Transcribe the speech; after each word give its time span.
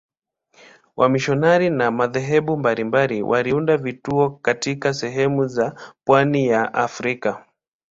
Wamisionari 0.97 1.71
wa 1.71 1.91
madhehebu 1.91 2.57
mbalimbali 2.57 3.21
waliunda 3.21 3.77
vituo 3.77 4.29
katika 4.29 4.93
sehemu 4.93 5.47
za 5.47 5.91
pwani 6.05 6.47
ya 6.47 6.73
Afrika. 6.73 7.45